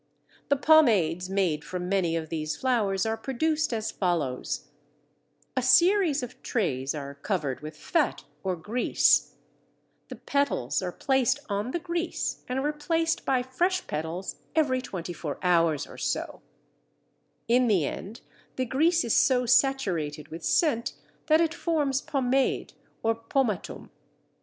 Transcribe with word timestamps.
The 0.49 0.55
pomades 0.55 1.29
made 1.29 1.63
from 1.63 1.87
many 1.87 2.15
of 2.15 2.29
these 2.29 2.55
flowers 2.57 3.05
are 3.05 3.15
produced 3.15 3.71
as 3.71 3.91
follows: 3.91 4.69
A 5.55 5.61
series 5.61 6.23
of 6.23 6.41
trays 6.41 6.95
are 6.95 7.13
covered 7.13 7.59
with 7.59 7.77
fat 7.77 8.23
or 8.43 8.55
grease; 8.55 9.35
the 10.07 10.15
petals 10.15 10.81
are 10.81 10.91
placed 10.91 11.37
on 11.49 11.69
the 11.69 11.77
grease 11.77 12.43
and 12.49 12.63
replaced 12.63 13.25
by 13.25 13.43
fresh 13.43 13.85
petals 13.85 14.37
every 14.55 14.81
twenty 14.81 15.13
four 15.13 15.37
hours 15.43 15.85
or 15.85 15.99
so; 15.99 16.41
in 17.47 17.67
the 17.67 17.85
end 17.85 18.21
the 18.55 18.65
grease 18.65 19.03
is 19.03 19.15
so 19.15 19.45
saturated 19.45 20.29
with 20.29 20.43
scent 20.43 20.93
that 21.27 21.39
it 21.41 21.53
forms 21.53 22.01
pomade 22.01 22.73
or 23.03 23.13
pomatum. 23.13 23.91